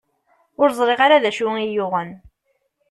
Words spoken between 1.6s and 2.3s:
yi-yuɣen.